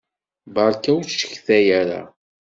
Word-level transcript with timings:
Beṛka 0.53 0.89
ur 0.97 1.03
ttcetkay 1.05 1.67
ara! 1.81 2.01